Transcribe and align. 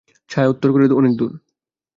ছায়া 0.29 0.49
উত্তর 0.49 0.69
করে, 0.73 0.85
অনেক 0.93 1.13
দূর। 1.17 1.31